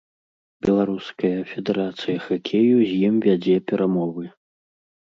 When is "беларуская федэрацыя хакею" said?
0.65-2.77